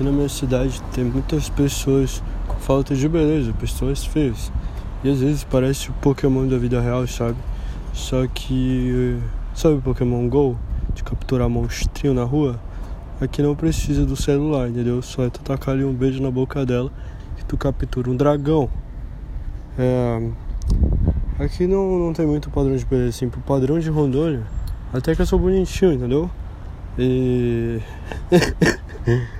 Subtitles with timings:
[0.00, 4.50] aqui na minha cidade tem muitas pessoas com falta de beleza, pessoas feias.
[5.04, 7.36] E às vezes parece o Pokémon da vida real, sabe?
[7.92, 9.18] Só que.
[9.54, 10.56] Sabe o Pokémon GO?
[10.94, 12.58] De capturar monstrinho na rua?
[13.20, 15.02] Aqui não precisa do celular, entendeu?
[15.02, 16.90] Só é tu tacar ali um beijo na boca dela
[17.38, 18.70] e tu captura um dragão.
[19.78, 20.30] É.
[21.38, 24.44] Aqui não, não tem muito padrão de beleza, assim, pro padrão de Rondônia,
[24.94, 26.30] até que eu sou bonitinho, entendeu?
[26.98, 27.80] E.